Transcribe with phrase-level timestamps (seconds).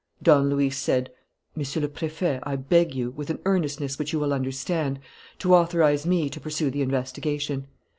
[0.23, 1.11] Don Luis said:
[1.55, 4.99] "Monsieur le Préfet, I beg you, with an earnestness which you will understand,
[5.37, 7.67] to authorize me to pursue the investigation.